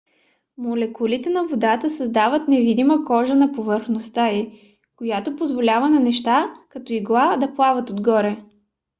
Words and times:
молекулите 0.57 1.29
на 1.33 1.43
водата 1.47 1.89
създават 1.89 2.47
невидима 2.47 2.95
кожа 3.09 3.35
на 3.41 3.47
повърхността 3.57 4.25
ѝ 4.37 4.51
която 4.95 5.35
позволява 5.35 5.89
на 5.89 5.99
неща 5.99 6.53
като 6.69 6.93
иглата 6.93 7.39
да 7.47 7.53
плават 7.53 7.89
отгоре 7.89 8.37